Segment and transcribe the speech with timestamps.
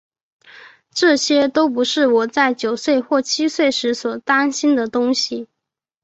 [0.91, 5.47] 这些都不是我在九岁或七岁时所担心的东西。